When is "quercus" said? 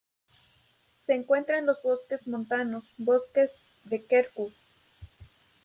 4.03-4.55